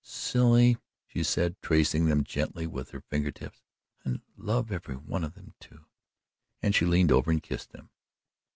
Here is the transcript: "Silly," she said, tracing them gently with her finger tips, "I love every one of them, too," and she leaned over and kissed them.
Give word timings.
"Silly," 0.03 0.77
she 1.05 1.21
said, 1.21 1.61
tracing 1.61 2.07
them 2.07 2.23
gently 2.23 2.65
with 2.65 2.89
her 2.89 3.01
finger 3.01 3.29
tips, 3.29 3.61
"I 4.03 4.19
love 4.35 4.71
every 4.71 4.95
one 4.95 5.23
of 5.23 5.35
them, 5.35 5.53
too," 5.59 5.85
and 6.59 6.73
she 6.73 6.87
leaned 6.87 7.11
over 7.11 7.29
and 7.29 7.43
kissed 7.43 7.69
them. 7.71 7.91